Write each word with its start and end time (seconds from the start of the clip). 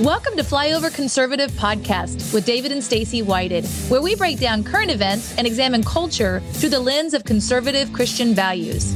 Welcome 0.00 0.34
to 0.38 0.42
Flyover 0.42 0.90
Conservative 0.94 1.50
Podcast 1.50 2.32
with 2.32 2.46
David 2.46 2.72
and 2.72 2.82
Stacy 2.82 3.20
Whited, 3.20 3.66
where 3.90 4.00
we 4.00 4.14
break 4.14 4.40
down 4.40 4.64
current 4.64 4.90
events 4.90 5.36
and 5.36 5.46
examine 5.46 5.82
culture 5.82 6.40
through 6.52 6.70
the 6.70 6.80
lens 6.80 7.12
of 7.12 7.26
conservative 7.26 7.92
Christian 7.92 8.32
values. 8.32 8.94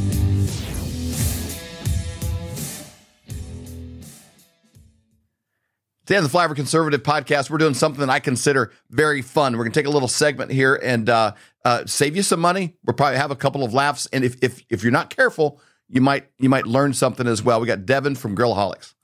Today 6.07 6.17
on 6.17 6.23
the 6.23 6.31
Flyover 6.31 6.57
Conservative 6.57 7.03
Podcast, 7.03 7.51
we're 7.51 7.59
doing 7.59 7.75
something 7.75 8.01
that 8.01 8.09
I 8.09 8.19
consider 8.19 8.73
very 8.89 9.21
fun. 9.21 9.59
We're 9.59 9.65
going 9.65 9.73
to 9.73 9.79
take 9.79 9.87
a 9.87 9.91
little 9.91 10.09
segment 10.09 10.53
here 10.53 10.75
and 10.75 11.11
uh, 11.11 11.35
uh, 11.67 11.85
save 11.85 12.17
you 12.17 12.23
some 12.23 12.41
money. 12.41 12.77
We'll 12.83 12.95
probably 12.95 13.19
have 13.19 13.31
a 13.31 13.37
couple 13.37 13.63
of 13.63 13.75
laughs, 13.75 14.07
and 14.11 14.25
if 14.25 14.43
if 14.43 14.65
if 14.71 14.83
you're 14.83 14.91
not 14.91 15.15
careful, 15.15 15.61
you 15.87 16.01
might 16.01 16.29
you 16.39 16.49
might 16.49 16.67
learn 16.67 16.95
something 16.95 17.27
as 17.27 17.43
well. 17.43 17.61
We 17.61 17.67
got 17.67 17.85
Devin 17.85 18.15
from 18.15 18.35
Grillaholics. 18.35 18.95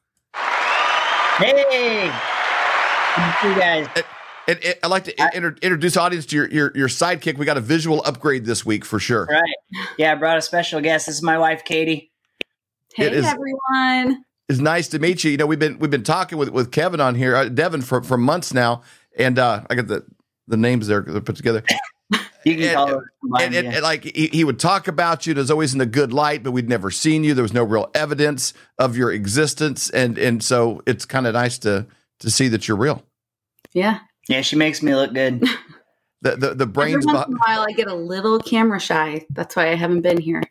Hey, 1.40 2.04
you 3.44 3.54
guys. 3.54 3.88
And, 4.46 4.62
and 4.64 4.74
I'd 4.82 4.88
like 4.88 5.04
to 5.04 5.14
inter- 5.34 5.56
introduce 5.62 5.96
audience 5.96 6.26
to 6.26 6.36
your, 6.36 6.48
your 6.50 6.72
your 6.74 6.88
sidekick. 6.88 7.38
We 7.38 7.46
got 7.46 7.56
a 7.56 7.60
visual 7.62 8.02
upgrade 8.04 8.44
this 8.44 8.66
week 8.66 8.84
for 8.84 8.98
sure. 8.98 9.26
Right. 9.30 9.42
Yeah, 9.96 10.12
I 10.12 10.14
brought 10.16 10.36
a 10.38 10.42
special 10.42 10.80
guest. 10.80 11.06
This 11.06 11.16
is 11.16 11.22
my 11.22 11.38
wife, 11.38 11.64
Katie. 11.64 12.10
Hey 12.94 13.06
It 13.06 13.14
is- 13.14 13.24
everyone. 13.26 14.24
It's 14.48 14.58
nice 14.58 14.88
to 14.88 14.98
meet 14.98 15.22
you. 15.22 15.30
You 15.30 15.36
know, 15.36 15.46
we've 15.46 15.60
been 15.60 15.78
we've 15.78 15.90
been 15.92 16.02
talking 16.02 16.36
with, 16.36 16.48
with 16.50 16.72
Kevin 16.72 17.00
on 17.00 17.14
here, 17.14 17.36
uh, 17.36 17.48
Devin 17.48 17.82
for, 17.82 18.02
for 18.02 18.18
months 18.18 18.52
now, 18.52 18.82
and 19.16 19.38
uh, 19.38 19.62
I 19.70 19.76
got 19.76 19.86
the 19.86 20.04
the 20.48 20.56
names 20.56 20.88
there 20.88 21.02
they're 21.02 21.20
put 21.20 21.36
together. 21.36 21.62
You 22.44 22.54
can 22.56 22.64
And- 22.64 22.74
call 22.74 22.86
her 22.88 23.12
and, 23.40 23.54
and, 23.54 23.68
and, 23.68 23.82
like 23.82 24.04
he, 24.04 24.28
he 24.28 24.44
would 24.44 24.58
talk 24.58 24.88
about 24.88 25.26
you, 25.26 25.32
and 25.32 25.38
it 25.38 25.42
was 25.42 25.50
always 25.50 25.74
in 25.74 25.80
a 25.80 25.86
good 25.86 26.12
light, 26.12 26.42
but 26.42 26.52
we'd 26.52 26.68
never 26.68 26.90
seen 26.90 27.22
you. 27.22 27.34
There 27.34 27.42
was 27.42 27.52
no 27.52 27.62
real 27.62 27.90
evidence 27.94 28.54
of 28.78 28.96
your 28.96 29.12
existence, 29.12 29.90
and 29.90 30.16
and 30.18 30.42
so 30.42 30.82
it's 30.86 31.04
kind 31.04 31.26
of 31.26 31.34
nice 31.34 31.58
to 31.58 31.86
to 32.20 32.30
see 32.30 32.48
that 32.48 32.66
you're 32.66 32.76
real. 32.76 33.02
Yeah. 33.72 34.00
yeah, 34.28 34.40
she 34.40 34.56
makes 34.56 34.82
me 34.82 34.94
look 34.94 35.12
good. 35.12 35.44
The 36.22 36.36
the, 36.36 36.54
the 36.54 36.66
brains. 36.66 37.06
Every 37.06 37.14
once 37.14 37.28
in 37.28 37.32
a 37.32 37.38
while, 37.46 37.64
I 37.66 37.72
get 37.72 37.88
a 37.88 37.94
little 37.94 38.38
camera 38.40 38.78
shy. 38.78 39.24
That's 39.30 39.56
why 39.56 39.70
I 39.70 39.74
haven't 39.74 40.02
been 40.02 40.20
here. 40.20 40.42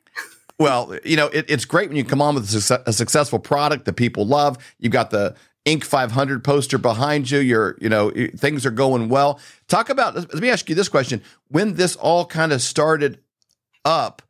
Well, 0.58 0.98
you 1.06 1.16
know, 1.16 1.28
it, 1.28 1.46
it's 1.48 1.64
great 1.64 1.90
when 1.90 1.96
you 1.96 2.04
come 2.04 2.24
on 2.24 2.34
with 2.34 2.46
a, 2.46 2.48
success, 2.48 2.82
a 2.88 2.92
successful 2.92 3.38
product 3.38 3.86
that 3.86 3.94
people 3.94 4.26
love. 4.26 4.58
You've 4.80 4.92
got 4.92 5.12
the 5.12 5.36
Inc. 5.66 5.84
500 5.84 6.44
poster 6.44 6.78
behind 6.78 7.30
you. 7.30 7.40
You're, 7.40 7.78
you 7.82 7.90
know, 7.90 8.12
things 8.36 8.66
are 8.66 8.72
going 8.72 9.10
well. 9.10 9.40
Talk 9.68 9.90
about. 9.90 10.16
Let 10.16 10.34
me 10.36 10.50
ask 10.50 10.70
you 10.70 10.76
this 10.76 10.90
question: 10.90 11.22
When 11.50 11.76
this 11.76 11.96
all 11.96 12.26
kind 12.26 12.52
of 12.54 12.62
started 12.62 13.20
up, 13.86 14.22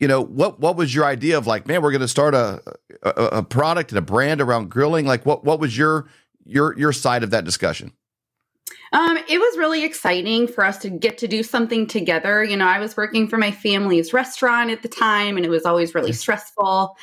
you 0.00 0.08
know, 0.08 0.20
what 0.20 0.58
what 0.58 0.76
was 0.76 0.94
your 0.94 1.04
idea 1.04 1.38
of 1.38 1.46
like, 1.46 1.66
man, 1.66 1.82
we're 1.82 1.92
going 1.92 2.00
to 2.00 2.08
start 2.08 2.34
a, 2.34 2.60
a 3.02 3.10
a 3.10 3.42
product 3.42 3.92
and 3.92 3.98
a 3.98 4.02
brand 4.02 4.40
around 4.40 4.70
grilling? 4.70 5.06
Like, 5.06 5.24
what 5.24 5.44
what 5.44 5.60
was 5.60 5.78
your 5.78 6.08
your 6.44 6.76
your 6.76 6.92
side 6.92 7.22
of 7.22 7.30
that 7.30 7.44
discussion? 7.44 7.92
Um, 8.92 9.16
it 9.28 9.38
was 9.38 9.56
really 9.56 9.84
exciting 9.84 10.46
for 10.46 10.64
us 10.64 10.76
to 10.78 10.90
get 10.90 11.16
to 11.18 11.28
do 11.28 11.42
something 11.42 11.86
together. 11.86 12.44
You 12.44 12.56
know, 12.56 12.66
I 12.66 12.78
was 12.78 12.96
working 12.96 13.26
for 13.26 13.38
my 13.38 13.50
family's 13.50 14.12
restaurant 14.12 14.70
at 14.70 14.82
the 14.82 14.88
time, 14.88 15.36
and 15.36 15.46
it 15.46 15.48
was 15.48 15.64
always 15.64 15.94
really 15.94 16.12
stressful. 16.12 16.96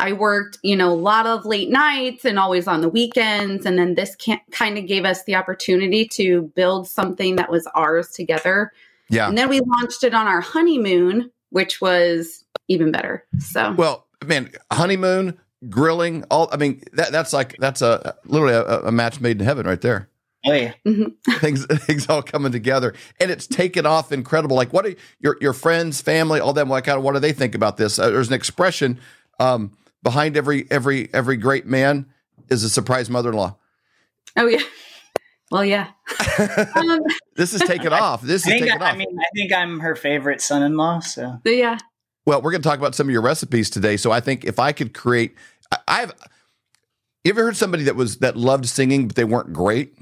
I 0.00 0.12
worked, 0.12 0.58
you 0.62 0.76
know, 0.76 0.90
a 0.92 0.94
lot 0.94 1.26
of 1.26 1.44
late 1.44 1.70
nights 1.70 2.24
and 2.24 2.38
always 2.38 2.66
on 2.66 2.80
the 2.80 2.88
weekends. 2.88 3.66
And 3.66 3.78
then 3.78 3.94
this 3.94 4.14
can- 4.16 4.40
kind 4.50 4.78
of 4.78 4.86
gave 4.86 5.04
us 5.04 5.24
the 5.24 5.34
opportunity 5.34 6.06
to 6.08 6.42
build 6.54 6.88
something 6.88 7.36
that 7.36 7.50
was 7.50 7.66
ours 7.74 8.10
together. 8.10 8.72
Yeah. 9.08 9.28
And 9.28 9.36
then 9.36 9.48
we 9.48 9.60
launched 9.60 10.04
it 10.04 10.14
on 10.14 10.26
our 10.26 10.40
honeymoon, 10.40 11.30
which 11.50 11.80
was 11.80 12.44
even 12.68 12.90
better. 12.92 13.24
So, 13.38 13.72
Well, 13.72 14.06
man, 14.24 14.50
honeymoon, 14.72 15.38
grilling, 15.68 16.24
all. 16.30 16.48
I 16.52 16.56
mean, 16.56 16.82
that 16.92 17.12
that's 17.12 17.32
like 17.32 17.56
that's 17.58 17.82
a 17.82 18.14
literally 18.24 18.54
a, 18.54 18.80
a 18.82 18.92
match 18.92 19.20
made 19.20 19.40
in 19.40 19.46
heaven 19.46 19.66
right 19.66 19.80
there. 19.80 20.08
Oh 20.46 20.54
yeah. 20.54 20.72
mhm. 20.86 21.12
things 21.40 21.66
things 21.84 22.08
all 22.08 22.22
coming 22.22 22.50
together 22.50 22.94
and 23.20 23.30
it's 23.30 23.46
taken 23.46 23.84
off 23.84 24.10
incredible 24.10 24.56
like 24.56 24.72
what 24.72 24.86
are 24.86 24.94
your 25.18 25.36
your 25.38 25.52
friends 25.52 26.00
family 26.00 26.40
all 26.40 26.54
them 26.54 26.70
like 26.70 26.84
kind 26.84 26.96
of 26.96 27.04
what 27.04 27.12
do 27.12 27.18
they 27.20 27.32
think 27.34 27.54
about 27.54 27.76
this 27.76 27.98
uh, 27.98 28.08
there's 28.08 28.28
an 28.28 28.32
expression 28.34 28.98
um 29.38 29.70
behind 30.02 30.36
every 30.36 30.66
every 30.70 31.12
every 31.12 31.36
great 31.36 31.66
man 31.66 32.06
is 32.48 32.64
a 32.64 32.70
surprise 32.70 33.10
mother-in-law 33.10 33.56
oh, 34.36 34.46
yeah. 34.46 34.62
Well, 35.50 35.64
yeah. 35.64 35.88
Um, 36.74 37.00
this 37.36 37.52
is 37.52 37.60
taken 37.62 37.92
off 37.92 38.22
this 38.22 38.46
I 38.46 38.52
is 38.52 38.60
taken 38.60 38.82
I, 38.82 38.86
off 38.86 38.94
I 38.94 38.96
mean 38.96 39.18
I 39.18 39.24
think 39.34 39.52
I'm 39.52 39.80
her 39.80 39.94
favorite 39.94 40.40
son-in-law. 40.40 41.00
So 41.00 41.38
but 41.44 41.54
yeah. 41.54 41.78
well 42.24 42.40
we're 42.40 42.50
going 42.50 42.62
to 42.62 42.68
talk 42.68 42.78
about 42.78 42.94
some 42.94 43.08
of 43.08 43.12
your 43.12 43.20
recipes 43.20 43.68
today 43.68 43.98
so 43.98 44.10
i 44.10 44.20
think 44.20 44.44
if 44.44 44.58
i 44.58 44.72
could 44.72 44.94
create 44.94 45.34
I, 45.70 45.78
i've 45.88 46.12
you 47.24 47.32
ever 47.32 47.44
heard 47.44 47.56
somebody 47.56 47.84
that 47.84 47.96
was 47.96 48.18
that 48.18 48.36
loved 48.36 48.66
singing 48.66 49.06
but 49.06 49.16
they 49.16 49.24
weren't 49.24 49.52
great 49.52 49.98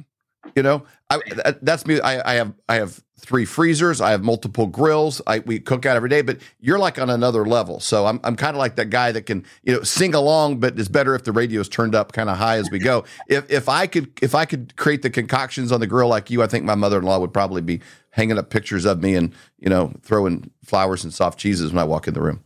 you 0.59 0.63
know? 0.63 0.83
I, 1.11 1.21
that, 1.37 1.65
that's 1.65 1.87
me 1.87 2.01
I, 2.01 2.33
I 2.33 2.35
have 2.35 2.53
i 2.69 2.75
have 2.75 3.03
three 3.19 3.47
freezers 3.47 4.03
i 4.03 4.11
have 4.11 4.23
multiple 4.23 4.67
grills 4.67 5.23
i 5.27 5.39
we 5.39 5.59
cook 5.59 5.87
out 5.87 5.97
every 5.97 6.11
day 6.11 6.21
but 6.21 6.37
you're 6.61 6.79
like 6.79 6.99
on 6.99 7.09
another 7.09 7.47
level. 7.47 7.81
So 7.81 8.05
i'm, 8.05 8.21
I'm 8.25 8.37
kind 8.37 8.55
of 8.55 8.59
like 8.59 8.77
that 8.77 8.91
guy 8.91 9.13
that 9.13 9.23
can 9.23 9.47
you 9.63 9.75
know 9.75 9.83
sing 9.83 10.15
along 10.15 10.61
but 10.61 10.79
it's 10.79 10.89
better 10.91 11.15
if 11.15 11.25
the 11.25 11.33
radio's 11.33 11.69
turned 11.69 11.95
up 11.95 12.13
kind 12.13 12.29
of 12.29 12.37
high 12.37 12.59
as 12.59 12.71
we 12.71 12.79
go. 12.79 13.05
If 13.29 13.51
if 13.51 13.69
i 13.71 13.87
could 13.87 14.11
if 14.21 14.35
i 14.35 14.45
could 14.45 14.77
create 14.77 15.01
the 15.01 15.11
concoctions 15.11 15.73
on 15.73 15.81
the 15.81 15.87
grill 15.87 16.09
like 16.09 16.29
you 16.31 16.43
i 16.43 16.47
think 16.47 16.65
my 16.65 16.75
mother-in-law 16.75 17.21
would 17.21 17.33
probably 17.33 17.63
be 17.63 17.81
hanging 18.11 18.37
up 18.37 18.51
pictures 18.51 18.85
of 18.85 19.03
me 19.03 19.15
and 19.15 19.33
you 19.59 19.71
know 19.71 19.93
throwing 20.03 20.51
flowers 20.65 21.05
and 21.05 21.15
soft 21.15 21.39
cheeses 21.39 21.73
when 21.73 21.79
i 21.79 21.85
walk 21.85 22.07
in 22.07 22.13
the 22.13 22.21
room 22.21 22.43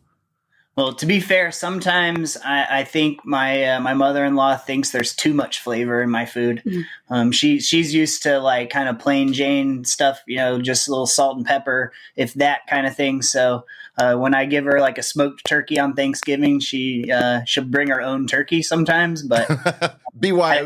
well, 0.77 0.95
to 0.95 1.07
be 1.07 1.21
fair, 1.21 1.53
sometimes 1.53 2.37
I, 2.45 2.79
I 2.81 2.85
think 2.85 3.25
my 3.25 3.65
uh, 3.65 3.81
my 3.81 3.95
mother-in-law 3.95 4.57
thinks 4.59 4.91
there's 4.91 5.15
too 5.15 5.35
much 5.35 5.61
flavor 5.61 6.03
in 6.03 6.11
my 6.11 6.25
food. 6.25 6.63
Mm. 6.65 6.85
Um, 7.11 7.33
she 7.33 7.61
she's 7.61 7.93
used 7.93 8.23
to 8.23 8.39
like 8.39 8.71
kind 8.71 8.89
of 8.89 8.99
plain 8.99 9.33
Jane 9.33 9.85
stuff, 9.85 10.23
you 10.27 10.37
know, 10.37 10.61
just 10.61 10.89
a 10.89 10.91
little 10.91 11.07
salt 11.07 11.37
and 11.37 11.47
pepper, 11.47 11.93
if 12.17 12.35
that 12.35 12.67
kind 12.69 12.87
of 12.87 12.97
thing. 12.97 13.23
So 13.23 13.67
uh, 13.99 14.17
when 14.17 14.35
I 14.35 14.47
give 14.47 14.65
her 14.65 14.81
like 14.81 14.99
a 14.99 15.03
smoked 15.03 15.45
turkey 15.47 15.79
on 15.79 15.95
Thanksgiving, 15.95 16.61
she 16.61 17.11
uh, 17.13 17.43
she'll 17.45 17.65
bring 17.65 17.89
her 17.89 18.01
own 18.01 18.27
turkey 18.27 18.63
sometimes, 18.63 19.23
but 19.23 19.49
byot 20.15 20.61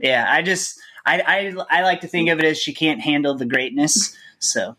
yeah 0.00 0.26
i 0.28 0.42
just 0.42 0.78
I, 1.06 1.52
I 1.68 1.78
i 1.78 1.82
like 1.82 2.00
to 2.02 2.08
think 2.08 2.28
of 2.28 2.38
it 2.38 2.44
as 2.44 2.58
she 2.58 2.72
can't 2.72 3.00
handle 3.00 3.34
the 3.34 3.46
greatness 3.46 4.16
so 4.38 4.76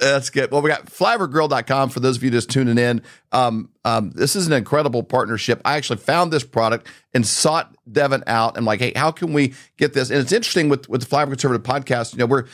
That's 0.00 0.30
good. 0.30 0.50
Well, 0.50 0.62
we 0.62 0.70
got 0.70 0.86
flyovergrill.com 0.86 1.90
for 1.90 2.00
those 2.00 2.16
of 2.16 2.24
you 2.24 2.30
just 2.30 2.50
tuning 2.50 2.78
in. 2.78 3.02
Um, 3.32 3.70
um, 3.84 4.10
this 4.10 4.36
is 4.36 4.46
an 4.46 4.52
incredible 4.52 5.02
partnership. 5.02 5.60
I 5.64 5.76
actually 5.76 5.98
found 5.98 6.32
this 6.32 6.44
product 6.44 6.86
and 7.14 7.26
sought 7.26 7.74
Devin 7.90 8.24
out. 8.26 8.56
I'm 8.58 8.64
like, 8.64 8.80
hey, 8.80 8.92
how 8.94 9.10
can 9.10 9.32
we 9.32 9.54
get 9.76 9.94
this? 9.94 10.10
And 10.10 10.20
it's 10.20 10.32
interesting 10.32 10.68
with, 10.68 10.88
with 10.88 11.02
the 11.02 11.06
Flyover 11.06 11.28
Conservative 11.28 11.62
podcast, 11.62 12.12
you 12.12 12.18
know, 12.18 12.26
we're 12.26 12.46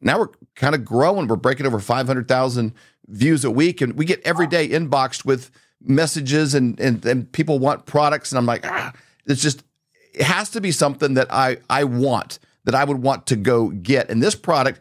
now 0.00 0.18
we're 0.18 0.28
kind 0.54 0.74
of 0.74 0.84
growing. 0.84 1.26
We're 1.26 1.36
breaking 1.36 1.66
over 1.66 1.80
500,000 1.80 2.74
views 3.08 3.44
a 3.44 3.50
week 3.50 3.80
and 3.80 3.94
we 3.94 4.04
get 4.04 4.20
every 4.24 4.46
day 4.46 4.68
inboxed 4.68 5.24
with 5.24 5.50
messages 5.82 6.54
and, 6.54 6.78
and, 6.78 7.04
and 7.04 7.30
people 7.32 7.58
want 7.58 7.86
products. 7.86 8.30
And 8.30 8.38
I'm 8.38 8.46
like, 8.46 8.66
ah, 8.66 8.92
it's 9.26 9.42
just, 9.42 9.64
it 10.12 10.22
has 10.22 10.50
to 10.50 10.60
be 10.60 10.70
something 10.70 11.14
that 11.14 11.32
I, 11.32 11.58
I 11.68 11.84
want, 11.84 12.38
that 12.64 12.74
I 12.74 12.84
would 12.84 13.02
want 13.02 13.26
to 13.28 13.36
go 13.36 13.68
get. 13.70 14.10
And 14.10 14.22
this 14.22 14.34
product, 14.34 14.80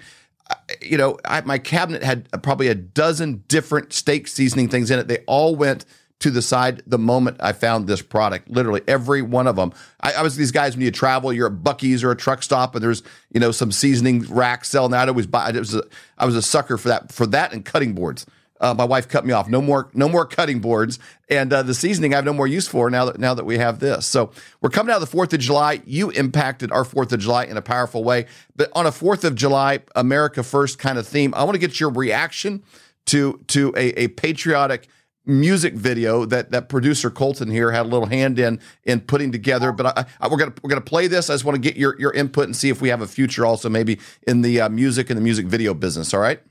you 0.86 0.98
know, 0.98 1.18
I, 1.26 1.42
my 1.42 1.58
cabinet 1.58 2.04
had 2.04 2.30
probably 2.44 2.68
a 2.68 2.76
dozen 2.76 3.44
different 3.48 3.94
steak 3.94 4.28
seasoning 4.28 4.70
things 4.70 4.92
in 4.92 5.00
it. 5.00 5.08
They 5.08 5.20
all 5.28 5.56
went 5.56 5.86
to 6.20 6.32
the 6.32 6.42
side 6.42 6.82
the 6.88 6.98
moment 6.98 7.38
I 7.42 7.52
found 7.52 7.86
this 7.86 8.02
product. 8.02 8.50
Literally 8.50 8.82
every 8.88 9.22
one 9.22 9.46
of 9.46 9.58
them. 9.58 9.74
I, 10.00 10.14
I 10.14 10.22
was 10.22 10.38
these 10.38 10.52
guys 10.52 10.76
when 10.76 10.86
you 10.86 10.92
travel, 10.92 11.34
you're 11.34 11.48
at 11.48 11.64
Buc-ee's 11.64 12.04
or 12.04 12.12
a 12.12 12.16
truck 12.16 12.44
stop, 12.44 12.76
and 12.76 12.84
there's 12.84 13.04
you 13.34 13.40
know 13.40 13.52
some 13.52 13.72
seasoning 13.72 14.22
rack 14.30 14.64
selling 14.64 14.94
out. 14.94 15.08
I 15.08 15.12
always 15.12 15.28
buy. 15.28 15.50
It 15.50 15.60
was 15.60 15.76
a, 15.76 15.84
I 16.18 16.26
was 16.26 16.36
a 16.36 16.42
sucker 16.42 16.78
for 16.78 16.88
that 16.88 17.12
for 17.12 17.28
that 17.28 17.52
and 17.52 17.66
cutting 17.66 17.94
boards. 17.94 18.26
Uh, 18.62 18.74
my 18.74 18.86
wife 18.86 19.08
cut 19.08 19.26
me 19.26 19.34
off. 19.34 19.50
No 19.50 19.62
more, 19.62 19.90
no 19.94 20.08
more 20.08 20.26
cutting 20.26 20.60
boards, 20.60 21.00
and 21.30 21.52
uh, 21.52 21.64
the 21.64 21.74
seasoning 21.74 22.14
I 22.14 22.18
have 22.18 22.26
no 22.26 22.34
more 22.34 22.48
use 22.48 22.68
for 22.68 22.90
now 22.90 23.06
that 23.06 23.20
now 23.20 23.34
that 23.34 23.46
we 23.46 23.58
have 23.58 23.80
this. 23.80 24.06
So 24.06 24.32
we're 24.62 24.70
coming 24.70 24.92
out 24.92 24.98
of 24.98 25.02
the 25.02 25.08
Fourth 25.08 25.34
of 25.34 25.40
July. 25.40 25.82
You 25.86 26.12
impacted 26.12 26.72
our 26.72 26.86
Fourth 26.86 27.12
of 27.12 27.20
July 27.20 27.46
in 27.46 27.58
a 27.58 27.62
powerful 27.62 28.04
way, 28.04 28.28
but 28.56 28.70
on 28.74 28.86
a 28.86 28.92
Fourth 28.92 29.24
of 29.24 29.36
July 29.36 29.80
America 29.96 30.44
First 30.44 30.80
kind 30.80 30.98
of 30.98 31.08
theme, 31.08 31.34
I 31.34 31.44
want 31.44 31.56
to 31.56 31.60
get 31.60 31.80
your 31.80 31.90
reaction 31.90 32.64
to 33.08 33.42
to 33.48 33.74
a, 33.76 34.04
a 34.04 34.08
patriotic 34.10 34.88
music 35.26 35.74
video 35.74 36.26
that 36.26 36.52
that 36.52 36.68
producer 36.68 37.10
Colton 37.10 37.50
here 37.50 37.72
had 37.72 37.86
a 37.86 37.90
little 37.90 38.08
hand 38.08 38.40
in 38.40 38.60
in 38.84 39.02
putting 39.02 39.32
together. 39.32 39.72
But 39.72 39.98
I, 39.98 40.06
I, 40.20 40.28
we're 40.28 40.38
gonna 40.38 40.54
we're 40.62 40.70
gonna 40.70 40.82
play 40.82 41.08
this. 41.08 41.30
I 41.30 41.34
just 41.34 41.46
want 41.46 41.56
to 41.56 41.62
get 41.62 41.78
your 41.78 42.00
your 42.00 42.12
input 42.12 42.46
and 42.46 42.56
see 42.56 42.70
if 42.70 42.82
we 42.82 42.90
have 42.90 43.02
a 43.02 43.08
future 43.08 43.46
also 43.46 43.70
maybe 43.70 44.00
in 44.28 44.42
the 44.42 44.62
uh, 44.62 44.70
music 44.70 45.10
and 45.10 45.18
the 45.18 45.24
music 45.24 45.46
video 45.46 45.74
business. 45.74 46.14
All 46.14 46.20
right, 46.20 46.42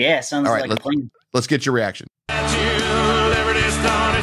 yeah 0.00 0.20
sounds 0.20 0.48
All 0.48 0.54
right, 0.54 0.62
like 0.62 0.70
a 0.70 0.72
let's- 0.72 0.82
plan 0.82 1.10
let's 1.32 1.46
get 1.46 1.66
your 1.66 1.74
reaction. 1.74 2.06
Liberty 2.30 3.70
started 3.70 4.20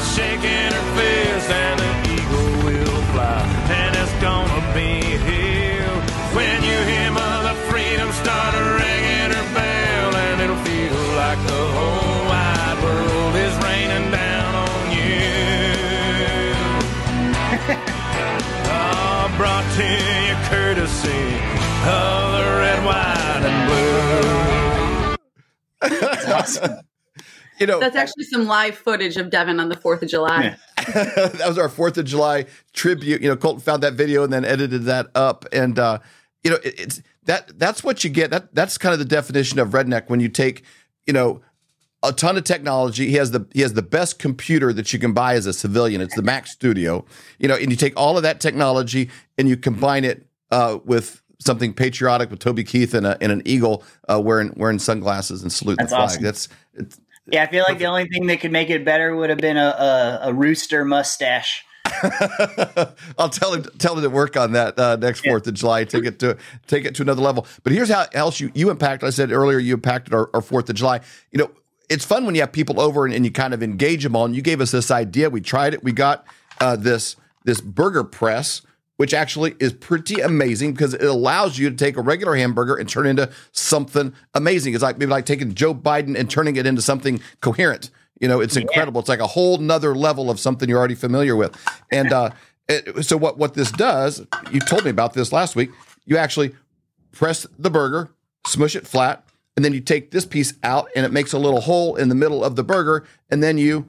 blue. 26.45 26.77
You 27.59 27.65
know, 27.65 27.79
That's 27.79 27.95
actually 27.95 28.25
some 28.25 28.45
live 28.45 28.75
footage 28.75 29.17
of 29.17 29.31
Devin 29.31 29.59
on 29.59 29.69
the 29.69 29.75
4th 29.75 30.03
of 30.03 30.09
July. 30.09 30.57
Yeah. 30.77 30.93
that 30.93 31.45
was 31.47 31.57
our 31.57 31.69
Fourth 31.69 31.97
of 31.97 32.05
July 32.05 32.45
tribute. 32.73 33.21
You 33.21 33.29
know, 33.29 33.35
Colton 33.35 33.61
found 33.61 33.81
that 33.83 33.93
video 33.93 34.23
and 34.23 34.31
then 34.31 34.45
edited 34.45 34.83
that 34.83 35.07
up, 35.15 35.45
and 35.51 35.79
uh, 35.79 35.99
you 36.43 36.51
know, 36.51 36.57
it, 36.63 36.79
it's 36.79 37.01
that 37.25 37.57
that's 37.57 37.83
what 37.83 38.03
you 38.03 38.09
get. 38.09 38.29
That 38.29 38.53
that's 38.53 38.77
kind 38.77 38.93
of 38.93 38.99
the 38.99 39.05
definition 39.05 39.59
of 39.59 39.69
redneck 39.69 40.07
when 40.07 40.19
you 40.19 40.29
take, 40.29 40.63
you 41.07 41.13
know, 41.13 41.41
a 42.03 42.13
ton 42.13 42.37
of 42.37 42.43
technology. 42.43 43.07
He 43.07 43.15
has 43.15 43.31
the 43.31 43.47
he 43.53 43.61
has 43.61 43.73
the 43.73 43.81
best 43.81 44.19
computer 44.19 44.71
that 44.73 44.93
you 44.93 44.99
can 44.99 45.13
buy 45.13 45.33
as 45.33 45.45
a 45.45 45.53
civilian. 45.53 45.99
It's 45.99 46.15
the 46.15 46.21
Mac 46.21 46.47
Studio, 46.47 47.05
you 47.39 47.47
know, 47.47 47.55
and 47.55 47.71
you 47.71 47.75
take 47.75 47.93
all 47.97 48.17
of 48.17 48.23
that 48.23 48.39
technology 48.39 49.09
and 49.37 49.49
you 49.49 49.57
combine 49.57 50.05
it 50.05 50.27
uh, 50.51 50.77
with 50.85 51.21
something 51.39 51.73
patriotic 51.73 52.29
with 52.29 52.39
Toby 52.39 52.63
Keith 52.63 52.93
and, 52.93 53.05
a, 53.05 53.17
and 53.21 53.31
an 53.31 53.41
eagle 53.45 53.83
uh, 54.09 54.19
wearing 54.19 54.53
wearing 54.55 54.79
sunglasses 54.79 55.41
and 55.41 55.51
salute 55.51 55.77
That's 55.77 55.91
the 55.91 55.95
flag. 55.97 56.05
awesome. 56.09 56.23
That's 56.23 56.49
it's, 56.73 56.99
Yeah, 57.27 57.43
I 57.43 57.47
feel 57.47 57.65
like 57.67 57.77
the 57.79 57.85
only 57.85 58.07
thing 58.07 58.27
that 58.27 58.39
could 58.39 58.51
make 58.51 58.69
it 58.69 58.83
better 58.85 59.15
would 59.15 59.29
have 59.29 59.39
been 59.39 59.57
a, 59.57 59.67
a, 59.67 60.19
a 60.29 60.33
rooster 60.33 60.83
mustache. 60.85 61.63
I'll 63.17 63.29
tell 63.29 63.53
him 63.53 63.63
tell 63.77 63.95
him 63.95 64.03
to 64.03 64.09
work 64.09 64.35
on 64.37 64.51
that 64.53 64.77
uh, 64.77 64.95
next 64.97 65.23
Yeah. 65.23 65.31
Fourth 65.31 65.47
of 65.47 65.53
July. 65.53 65.83
Take 65.85 66.05
it 66.05 66.19
to 66.19 66.37
take 66.67 66.85
it 66.85 66.95
to 66.95 67.01
another 67.01 67.21
level. 67.21 67.47
But 67.63 67.73
here's 67.73 67.89
how 67.89 68.05
else 68.13 68.39
you 68.39 68.51
you 68.53 68.69
impact. 68.69 69.03
I 69.03 69.09
said 69.09 69.31
earlier 69.31 69.59
you 69.59 69.73
impacted 69.75 70.13
our 70.13 70.29
our 70.33 70.41
Fourth 70.41 70.69
of 70.69 70.75
July. 70.75 70.99
You 71.31 71.39
know, 71.39 71.51
it's 71.89 72.05
fun 72.05 72.25
when 72.25 72.35
you 72.35 72.41
have 72.41 72.51
people 72.51 72.79
over 72.81 73.05
and, 73.05 73.13
and 73.13 73.23
you 73.25 73.31
kind 73.31 73.53
of 73.53 73.63
engage 73.63 74.03
them 74.03 74.15
all. 74.15 74.25
And 74.25 74.35
You 74.35 74.41
gave 74.41 74.59
us 74.61 74.71
this 74.71 74.91
idea. 74.91 75.29
We 75.29 75.41
tried 75.41 75.73
it. 75.73 75.83
We 75.83 75.91
got 75.93 76.25
uh, 76.59 76.75
this 76.75 77.15
this 77.45 77.61
burger 77.61 78.03
press. 78.03 78.61
Which 78.97 79.13
actually 79.13 79.55
is 79.59 79.73
pretty 79.73 80.21
amazing 80.21 80.73
because 80.73 80.95
it 80.95 81.03
allows 81.03 81.57
you 81.59 81.69
to 81.69 81.75
take 81.75 81.97
a 81.97 82.01
regular 82.01 82.35
hamburger 82.35 82.75
and 82.75 82.89
turn 82.89 83.05
it 83.05 83.11
into 83.11 83.31
something 83.51 84.13
amazing. 84.33 84.73
It's 84.73 84.83
like 84.83 84.97
maybe 84.97 85.11
like 85.11 85.25
taking 85.25 85.53
Joe 85.53 85.75
Biden 85.75 86.17
and 86.17 86.29
turning 86.29 86.55
it 86.55 86.65
into 86.65 86.81
something 86.81 87.21
coherent. 87.41 87.91
You 88.19 88.27
know, 88.27 88.39
it's 88.39 88.57
incredible. 88.57 88.99
It's 88.99 89.09
like 89.09 89.19
a 89.19 89.27
whole 89.27 89.59
nother 89.59 89.93
level 89.95 90.31
of 90.31 90.39
something 90.39 90.67
you're 90.67 90.79
already 90.79 90.95
familiar 90.95 91.35
with. 91.35 91.55
And 91.91 92.11
uh, 92.11 92.31
it, 92.67 93.05
so 93.05 93.17
what 93.17 93.37
what 93.37 93.53
this 93.53 93.71
does, 93.71 94.25
you 94.51 94.59
told 94.59 94.83
me 94.83 94.89
about 94.89 95.13
this 95.13 95.31
last 95.31 95.55
week. 95.55 95.69
You 96.05 96.17
actually 96.17 96.55
press 97.11 97.45
the 97.59 97.69
burger, 97.69 98.09
smush 98.47 98.75
it 98.75 98.87
flat, 98.87 99.23
and 99.55 99.63
then 99.63 99.73
you 99.73 99.79
take 99.79 100.11
this 100.11 100.25
piece 100.25 100.53
out, 100.63 100.89
and 100.95 101.05
it 101.05 101.11
makes 101.11 101.33
a 101.33 101.39
little 101.39 101.61
hole 101.61 101.95
in 101.95 102.09
the 102.09 102.15
middle 102.15 102.43
of 102.43 102.55
the 102.55 102.63
burger, 102.63 103.05
and 103.29 103.43
then 103.43 103.57
you 103.57 103.85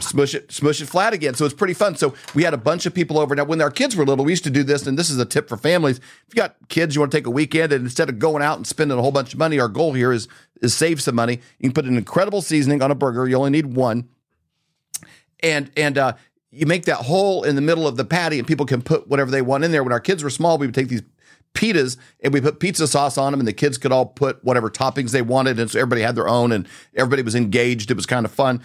smush 0.00 0.34
it, 0.34 0.52
smush 0.52 0.80
it 0.80 0.86
flat 0.86 1.12
again. 1.12 1.34
So 1.34 1.44
it's 1.44 1.54
pretty 1.54 1.74
fun. 1.74 1.96
So 1.96 2.14
we 2.34 2.42
had 2.42 2.54
a 2.54 2.58
bunch 2.58 2.86
of 2.86 2.94
people 2.94 3.18
over. 3.18 3.34
Now, 3.34 3.44
when 3.44 3.60
our 3.60 3.70
kids 3.70 3.96
were 3.96 4.04
little, 4.04 4.24
we 4.24 4.32
used 4.32 4.44
to 4.44 4.50
do 4.50 4.62
this, 4.62 4.86
and 4.86 4.98
this 4.98 5.10
is 5.10 5.18
a 5.18 5.24
tip 5.24 5.48
for 5.48 5.56
families. 5.56 5.98
If 5.98 6.34
you 6.34 6.36
got 6.36 6.56
kids, 6.68 6.94
you 6.94 7.00
want 7.00 7.12
to 7.12 7.18
take 7.18 7.26
a 7.26 7.30
weekend, 7.30 7.72
and 7.72 7.84
instead 7.84 8.08
of 8.08 8.18
going 8.18 8.42
out 8.42 8.56
and 8.56 8.66
spending 8.66 8.98
a 8.98 9.02
whole 9.02 9.12
bunch 9.12 9.32
of 9.32 9.38
money, 9.38 9.58
our 9.58 9.68
goal 9.68 9.92
here 9.92 10.12
is 10.12 10.28
is 10.62 10.74
save 10.74 11.02
some 11.02 11.14
money. 11.14 11.40
You 11.58 11.68
can 11.68 11.72
put 11.72 11.84
an 11.84 11.96
incredible 11.96 12.40
seasoning 12.40 12.82
on 12.82 12.90
a 12.90 12.94
burger. 12.94 13.28
You 13.28 13.36
only 13.36 13.50
need 13.50 13.74
one, 13.74 14.08
and 15.40 15.70
and 15.76 15.98
uh, 15.98 16.14
you 16.50 16.66
make 16.66 16.84
that 16.86 16.96
hole 16.98 17.44
in 17.44 17.56
the 17.56 17.62
middle 17.62 17.86
of 17.86 17.96
the 17.96 18.04
patty, 18.04 18.38
and 18.38 18.46
people 18.46 18.66
can 18.66 18.82
put 18.82 19.08
whatever 19.08 19.30
they 19.30 19.42
want 19.42 19.64
in 19.64 19.72
there. 19.72 19.82
When 19.82 19.92
our 19.92 20.00
kids 20.00 20.22
were 20.22 20.30
small, 20.30 20.58
we 20.58 20.66
would 20.66 20.74
take 20.74 20.88
these 20.88 21.02
pitas 21.56 21.96
and 22.20 22.32
we 22.32 22.40
put 22.40 22.60
pizza 22.60 22.86
sauce 22.86 23.16
on 23.16 23.32
them 23.32 23.40
and 23.40 23.48
the 23.48 23.52
kids 23.52 23.78
could 23.78 23.90
all 23.90 24.06
put 24.06 24.44
whatever 24.44 24.70
toppings 24.70 25.10
they 25.10 25.22
wanted 25.22 25.58
and 25.58 25.70
so 25.70 25.78
everybody 25.78 26.02
had 26.02 26.14
their 26.14 26.28
own 26.28 26.52
and 26.52 26.68
everybody 26.94 27.22
was 27.22 27.34
engaged 27.34 27.90
it 27.90 27.96
was 27.96 28.04
kind 28.04 28.26
of 28.26 28.30
fun 28.30 28.60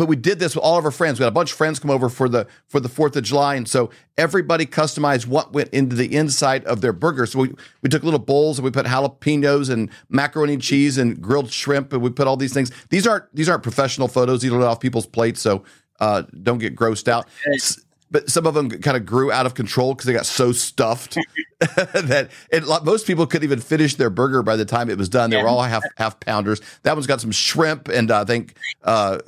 but 0.00 0.08
we 0.08 0.16
did 0.16 0.38
this 0.38 0.54
with 0.54 0.64
all 0.64 0.78
of 0.78 0.86
our 0.86 0.90
friends. 0.90 1.20
We 1.20 1.24
had 1.24 1.28
a 1.28 1.34
bunch 1.34 1.50
of 1.50 1.58
friends 1.58 1.78
come 1.78 1.90
over 1.90 2.08
for 2.08 2.26
the 2.26 2.46
for 2.68 2.80
the 2.80 2.88
fourth 2.88 3.16
of 3.16 3.22
july 3.22 3.56
and 3.56 3.68
so 3.68 3.90
everybody 4.16 4.64
customized 4.64 5.26
what 5.26 5.52
went 5.52 5.68
into 5.74 5.94
the 5.94 6.16
inside 6.16 6.64
of 6.64 6.80
their 6.80 6.94
burger. 6.94 7.26
So 7.26 7.40
we, 7.40 7.52
we 7.82 7.90
took 7.90 8.02
little 8.02 8.18
bowls 8.18 8.58
and 8.58 8.64
we 8.64 8.70
put 8.70 8.86
jalapenos 8.86 9.68
and 9.68 9.90
macaroni 10.08 10.54
and 10.54 10.62
cheese 10.62 10.96
and 10.96 11.20
grilled 11.20 11.52
shrimp 11.52 11.92
and 11.92 12.00
we 12.00 12.08
put 12.08 12.26
all 12.26 12.38
these 12.38 12.54
things. 12.54 12.72
These 12.88 13.06
aren't 13.06 13.24
these 13.36 13.46
aren't 13.46 13.62
professional 13.62 14.08
photos. 14.08 14.40
These 14.40 14.52
are 14.52 14.62
off 14.62 14.80
people's 14.80 15.04
plates 15.04 15.42
so 15.42 15.64
uh, 16.00 16.22
don't 16.42 16.58
get 16.58 16.74
grossed 16.74 17.06
out. 17.06 17.28
But 18.10 18.30
some 18.30 18.46
of 18.46 18.54
them 18.54 18.70
kind 18.70 18.96
of 18.96 19.04
grew 19.04 19.30
out 19.30 19.44
of 19.44 19.52
control 19.52 19.92
because 19.92 20.06
they 20.06 20.14
got 20.14 20.24
so 20.26 20.50
stuffed 20.50 21.18
that 21.60 22.30
it, 22.50 22.64
most 22.84 23.06
people 23.06 23.26
couldn't 23.26 23.44
even 23.44 23.60
finish 23.60 23.96
their 23.96 24.10
burger 24.10 24.42
by 24.42 24.56
the 24.56 24.64
time 24.64 24.88
it 24.88 24.96
was 24.96 25.10
done. 25.10 25.28
They 25.28 25.36
were 25.36 25.46
all 25.46 25.62
half 25.62 25.82
half 25.96 26.18
pounders. 26.20 26.62
That 26.84 26.94
one's 26.94 27.06
got 27.06 27.20
some 27.20 27.32
shrimp 27.32 27.88
and 27.88 28.10
uh, 28.10 28.22
I 28.22 28.24
think 28.24 28.56
uh, 28.82 29.18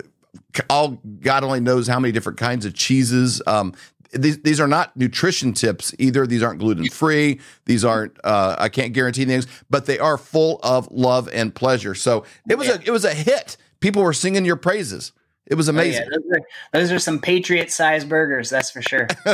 all 0.68 1.00
God 1.20 1.44
only 1.44 1.60
knows 1.60 1.86
how 1.88 1.98
many 2.00 2.12
different 2.12 2.38
kinds 2.38 2.64
of 2.66 2.74
cheeses. 2.74 3.40
Um, 3.46 3.74
these, 4.12 4.38
these 4.42 4.60
are 4.60 4.68
not 4.68 4.94
nutrition 4.96 5.54
tips 5.54 5.94
either. 5.98 6.26
These 6.26 6.42
aren't 6.42 6.58
gluten 6.60 6.86
free. 6.90 7.40
These 7.64 7.84
aren't. 7.84 8.16
Uh, 8.22 8.56
I 8.58 8.68
can't 8.68 8.92
guarantee 8.92 9.24
things, 9.24 9.46
but 9.70 9.86
they 9.86 9.98
are 9.98 10.18
full 10.18 10.60
of 10.62 10.86
love 10.90 11.28
and 11.32 11.54
pleasure. 11.54 11.94
So 11.94 12.24
it 12.48 12.56
was 12.58 12.68
a 12.68 12.80
it 12.84 12.90
was 12.90 13.04
a 13.06 13.14
hit. 13.14 13.56
People 13.80 14.02
were 14.02 14.12
singing 14.12 14.44
your 14.44 14.56
praises. 14.56 15.12
It 15.46 15.56
was 15.56 15.68
Oh, 15.68 15.72
amazing. 15.72 16.04
yeah, 16.04 16.08
those, 16.18 16.32
are, 16.32 16.40
those 16.72 16.92
are 16.92 16.98
some 17.00 17.18
Patriot 17.18 17.70
sized 17.72 18.08
burgers, 18.08 18.48
that's 18.48 18.70
for 18.70 18.80
sure. 18.80 19.08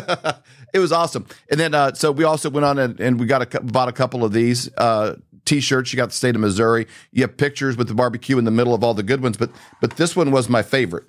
it 0.73 0.79
was 0.79 0.91
awesome. 0.91 1.27
And 1.51 1.61
then 1.61 1.75
uh, 1.75 1.93
so 1.95 2.11
we 2.13 2.25
also 2.25 2.49
went 2.49 2.65
on 2.65 2.79
and, 2.79 2.99
and 2.99 3.21
we 3.21 3.27
got 3.27 3.55
a 3.55 3.61
bought 3.61 3.89
a 3.89 3.93
couple 3.93 4.25
of 4.25 4.33
these 4.33 4.73
uh, 4.79 5.17
t-shirts. 5.49 5.93
You 5.93 5.97
got 5.97 6.11
the 6.11 6.15
state 6.15 6.35
of 6.35 6.41
Missouri. 6.41 6.87
You 7.13 7.23
have 7.23 7.37
pictures 7.37 7.77
with 7.77 7.89
the 7.89 7.95
barbecue 7.95 8.39
in 8.39 8.45
the 8.45 8.51
middle 8.51 8.75
of 8.75 8.85
all 8.85 8.95
the 8.95 9.03
good 9.03 9.23
ones, 9.23 9.37
but 9.37 9.51
but 9.81 9.97
this 9.97 10.15
one 10.15 10.31
was 10.31 10.49
my 10.49 10.63
favorite. 10.63 11.07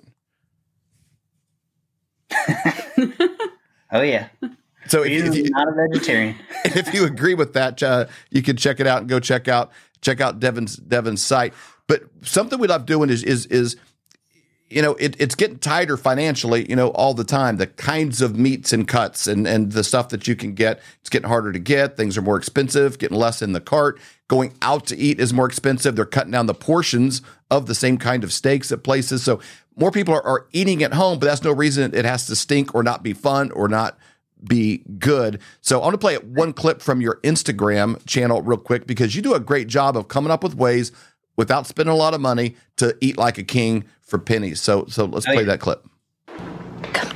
Oh, 3.92 4.02
yeah. 4.02 4.28
So 4.86 5.02
if, 5.02 5.08
He's 5.08 5.22
if, 5.24 5.36
you, 5.36 5.50
not 5.50 5.68
a 5.68 5.72
vegetarian. 5.72 6.36
if 6.64 6.94
you 6.94 7.04
agree 7.04 7.34
with 7.34 7.54
that, 7.54 7.82
uh, 7.82 8.06
you 8.30 8.42
can 8.42 8.56
check 8.56 8.80
it 8.80 8.86
out 8.86 9.00
and 9.00 9.08
go 9.08 9.20
check 9.20 9.48
out 9.48 9.72
check 10.00 10.20
out 10.20 10.40
Devin's 10.40 10.76
Devin's 10.76 11.22
site. 11.22 11.52
But 11.86 12.04
something 12.22 12.58
we 12.58 12.68
love 12.68 12.86
doing 12.86 13.10
is 13.10 13.22
is 13.22 13.46
is 13.46 13.76
you 14.70 14.80
know 14.80 14.92
it, 14.94 15.16
it's 15.18 15.34
getting 15.34 15.58
tighter 15.58 15.96
financially 15.96 16.68
you 16.68 16.76
know 16.76 16.88
all 16.90 17.12
the 17.12 17.24
time. 17.24 17.56
The 17.56 17.66
kinds 17.66 18.20
of 18.20 18.38
meats 18.38 18.72
and 18.72 18.86
cuts 18.86 19.26
and 19.26 19.46
and 19.46 19.72
the 19.72 19.84
stuff 19.84 20.08
that 20.10 20.26
you 20.26 20.36
can 20.36 20.54
get 20.54 20.80
it's 21.00 21.10
getting 21.10 21.28
harder 21.28 21.52
to 21.52 21.58
get. 21.58 21.96
Things 21.96 22.16
are 22.16 22.22
more 22.22 22.36
expensive 22.36 22.98
getting 22.98 23.18
less 23.18 23.42
in 23.42 23.52
the 23.52 23.60
cart. 23.60 24.00
Going 24.28 24.54
out 24.62 24.86
to 24.86 24.96
eat 24.96 25.18
is 25.18 25.34
more 25.34 25.46
expensive. 25.46 25.96
They're 25.96 26.04
cutting 26.04 26.32
down 26.32 26.46
the 26.46 26.54
portions 26.54 27.20
of 27.50 27.66
the 27.66 27.74
same 27.74 27.98
kind 27.98 28.22
of 28.22 28.32
steaks 28.32 28.70
at 28.70 28.84
places. 28.84 29.22
So 29.24 29.40
more 29.76 29.90
people 29.90 30.14
are, 30.14 30.22
are 30.22 30.46
eating 30.52 30.82
at 30.82 30.94
home 30.94 31.18
but 31.18 31.26
that's 31.26 31.42
no 31.42 31.52
reason 31.52 31.94
it 31.94 32.04
has 32.04 32.26
to 32.26 32.36
stink 32.36 32.74
or 32.74 32.82
not 32.82 33.02
be 33.02 33.12
fun 33.12 33.50
or 33.52 33.68
not 33.68 33.98
be 34.42 34.78
good. 34.98 35.40
So 35.60 35.80
I 35.80 35.84
want 35.84 35.94
to 35.94 35.98
play 35.98 36.16
one 36.16 36.52
clip 36.52 36.80
from 36.80 37.00
your 37.00 37.16
Instagram 37.22 38.04
channel 38.06 38.42
real 38.42 38.58
quick 38.58 38.86
because 38.86 39.14
you 39.14 39.22
do 39.22 39.34
a 39.34 39.40
great 39.40 39.68
job 39.68 39.96
of 39.96 40.08
coming 40.08 40.30
up 40.30 40.42
with 40.42 40.54
ways 40.54 40.92
without 41.36 41.66
spending 41.66 41.92
a 41.92 41.96
lot 41.96 42.14
of 42.14 42.20
money 42.20 42.56
to 42.76 42.96
eat 43.00 43.16
like 43.16 43.38
a 43.38 43.42
king 43.42 43.84
for 44.10 44.18
pennies. 44.18 44.60
So 44.60 44.84
so 44.88 45.06
let's 45.06 45.24
play 45.24 45.44
that 45.44 45.60
clip. 45.60 45.86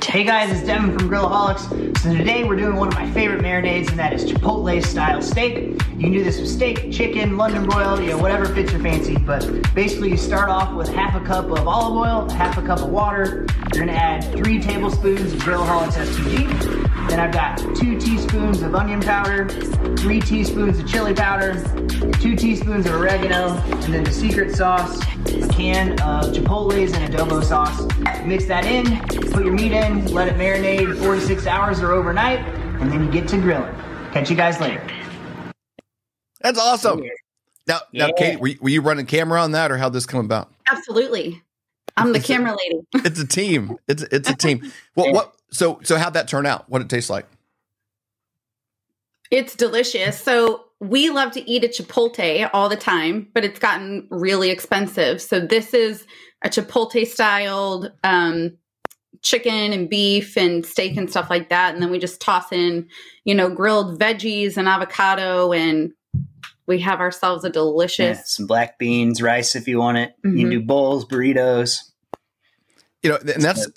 Hey 0.05 0.23
guys, 0.23 0.49
it's 0.49 0.65
Devin 0.65 0.97
from 0.97 1.09
Grillaholics. 1.09 1.97
So 1.97 2.15
today 2.15 2.45
we're 2.45 2.55
doing 2.55 2.77
one 2.77 2.87
of 2.87 2.93
my 2.93 3.11
favorite 3.11 3.41
marinades, 3.41 3.89
and 3.89 3.99
that 3.99 4.13
is 4.13 4.23
Chipotle 4.23 4.81
style 4.85 5.21
steak. 5.21 5.57
You 5.57 5.99
can 5.99 6.11
do 6.13 6.23
this 6.23 6.39
with 6.39 6.47
steak, 6.47 6.89
chicken, 6.89 7.35
London 7.35 7.65
broil, 7.65 7.99
you 7.99 8.11
know, 8.11 8.17
whatever 8.17 8.45
fits 8.45 8.71
your 8.71 8.79
fancy. 8.81 9.17
But 9.17 9.73
basically, 9.75 10.11
you 10.11 10.17
start 10.17 10.47
off 10.47 10.73
with 10.73 10.87
half 10.87 11.21
a 11.21 11.25
cup 11.25 11.45
of 11.51 11.67
olive 11.67 11.97
oil, 11.97 12.29
half 12.29 12.57
a 12.57 12.61
cup 12.61 12.79
of 12.79 12.89
water. 12.89 13.45
You're 13.73 13.85
gonna 13.85 13.91
add 13.91 14.23
three 14.31 14.61
tablespoons 14.61 15.33
of 15.33 15.39
Grillaholics 15.39 15.97
SPG. 15.97 16.84
Then 17.09 17.19
I've 17.19 17.31
got 17.31 17.57
two 17.75 17.99
teaspoons 17.99 18.61
of 18.61 18.75
onion 18.75 18.99
powder, 19.01 19.47
three 19.97 20.19
teaspoons 20.19 20.79
of 20.79 20.87
chili 20.87 21.13
powder, 21.13 21.53
two 22.19 22.35
teaspoons 22.35 22.85
of 22.85 22.93
oregano, 22.93 23.55
and 23.55 23.93
then 23.93 24.03
the 24.03 24.11
secret 24.11 24.55
sauce, 24.55 24.99
a 25.27 25.47
can 25.49 25.91
of 26.01 26.33
Chipotle's 26.33 26.93
and 26.93 27.13
adobo 27.13 27.43
sauce. 27.43 27.85
Mix 28.25 28.45
that 28.47 28.65
in, 28.65 28.99
put 29.31 29.45
your 29.45 29.53
meat 29.53 29.71
in, 29.71 30.11
let 30.13 30.27
it 30.27 30.35
marinate 30.35 30.97
four 31.03 31.15
to 31.15 31.21
six 31.21 31.45
hours 31.45 31.79
or 31.81 31.91
overnight, 31.91 32.39
and 32.81 32.91
then 32.91 33.03
you 33.03 33.11
get 33.11 33.27
to 33.29 33.37
grilling. 33.37 33.73
Catch 34.11 34.29
you 34.29 34.35
guys 34.35 34.59
later. 34.59 34.85
That's 36.41 36.59
awesome. 36.59 37.01
Now, 37.67 37.79
now, 37.93 38.07
Yeah. 38.07 38.11
Katie, 38.17 38.37
were 38.37 38.47
you, 38.47 38.57
were 38.61 38.69
you 38.69 38.81
running 38.81 39.05
camera 39.05 39.41
on 39.41 39.51
that, 39.51 39.71
or 39.71 39.77
how'd 39.77 39.93
this 39.93 40.05
come 40.05 40.23
about? 40.25 40.51
Absolutely. 40.71 41.41
I'm 41.97 42.11
the 42.13 42.19
camera 42.19 42.51
lady. 42.55 42.81
It's 42.95 43.19
a 43.19 43.27
team. 43.27 43.77
It's 43.87 44.03
it's 44.03 44.29
a 44.29 44.35
team. 44.35 44.71
Well, 44.95 45.11
what? 45.13 45.34
So 45.51 45.79
so 45.83 45.97
how'd 45.97 46.13
that 46.13 46.27
turn 46.27 46.45
out? 46.45 46.69
What 46.69 46.79
did 46.79 46.85
it 46.85 46.95
taste 46.95 47.09
like? 47.09 47.27
It's 49.31 49.55
delicious. 49.55 50.19
So 50.19 50.65
we 50.79 51.09
love 51.09 51.31
to 51.31 51.49
eat 51.49 51.63
a 51.63 51.67
Chipotle 51.67 52.49
all 52.53 52.69
the 52.69 52.75
time, 52.75 53.27
but 53.33 53.43
it's 53.43 53.59
gotten 53.59 54.07
really 54.11 54.49
expensive. 54.49 55.21
So 55.21 55.39
this 55.39 55.73
is 55.73 56.05
a 56.43 56.49
Chipotle 56.49 57.07
styled 57.07 57.91
um, 58.03 58.57
chicken 59.21 59.73
and 59.73 59.89
beef 59.89 60.37
and 60.37 60.65
steak 60.65 60.95
and 60.97 61.09
stuff 61.09 61.29
like 61.29 61.49
that. 61.49 61.73
And 61.73 61.81
then 61.81 61.89
we 61.89 61.97
just 61.97 62.21
toss 62.21 62.51
in, 62.51 62.87
you 63.23 63.33
know, 63.33 63.49
grilled 63.49 63.99
veggies 63.99 64.57
and 64.57 64.67
avocado 64.67 65.51
and 65.51 65.91
we 66.67 66.79
have 66.81 66.99
ourselves 66.99 67.43
a 67.43 67.47
Yeah, 67.47 67.53
delicious. 67.53 68.31
some 68.35 68.47
black 68.47 68.77
beans, 68.77 69.21
rice 69.21 69.55
if 69.55 69.67
you 69.67 69.79
want 69.79 69.97
it. 69.97 70.13
You 70.23 70.29
Mhm. 70.31 70.39
can 70.39 70.49
do 70.49 70.61
bowls, 70.61 71.05
burritos. 71.05 71.79
You 73.01 73.11
know, 73.11 73.17
and 73.17 73.43
that's 73.43 73.67